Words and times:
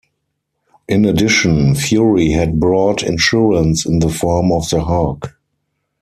In 0.87 1.05
addition, 1.05 1.75
Fury 1.75 2.31
had 2.31 2.59
brought 2.59 3.03
insurance 3.03 3.85
in 3.85 3.99
the 3.99 4.09
form 4.09 4.51
of 4.51 4.67
the 4.67 4.83
Hulk. 4.83 5.35